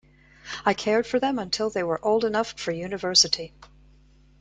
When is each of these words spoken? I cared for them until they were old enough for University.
I 0.65 0.73
cared 0.73 1.05
for 1.05 1.19
them 1.19 1.37
until 1.37 1.69
they 1.69 1.83
were 1.83 2.03
old 2.03 2.25
enough 2.25 2.53
for 2.59 2.71
University. 2.71 3.53